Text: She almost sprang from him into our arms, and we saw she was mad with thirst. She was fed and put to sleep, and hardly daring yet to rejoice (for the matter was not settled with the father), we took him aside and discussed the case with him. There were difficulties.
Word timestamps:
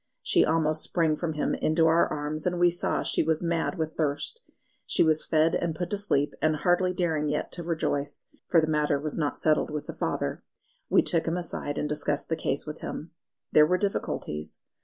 She 0.23 0.43
almost 0.43 0.81
sprang 0.81 1.15
from 1.15 1.33
him 1.33 1.53
into 1.53 1.85
our 1.85 2.07
arms, 2.07 2.47
and 2.47 2.59
we 2.59 2.71
saw 2.71 3.03
she 3.03 3.21
was 3.21 3.39
mad 3.43 3.77
with 3.77 3.95
thirst. 3.95 4.41
She 4.87 5.03
was 5.03 5.23
fed 5.23 5.53
and 5.53 5.75
put 5.75 5.91
to 5.91 5.97
sleep, 5.97 6.33
and 6.41 6.55
hardly 6.55 6.91
daring 6.91 7.29
yet 7.29 7.51
to 7.51 7.63
rejoice 7.63 8.25
(for 8.47 8.59
the 8.59 8.65
matter 8.65 8.99
was 8.99 9.15
not 9.15 9.37
settled 9.37 9.69
with 9.69 9.85
the 9.85 9.93
father), 9.93 10.41
we 10.89 11.03
took 11.03 11.27
him 11.27 11.37
aside 11.37 11.77
and 11.77 11.87
discussed 11.87 12.29
the 12.29 12.35
case 12.35 12.65
with 12.65 12.79
him. 12.79 13.11
There 13.51 13.67
were 13.67 13.77
difficulties. 13.77 14.57